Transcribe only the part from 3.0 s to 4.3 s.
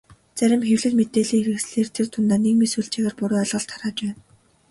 буруу ойлголт тарааж байна.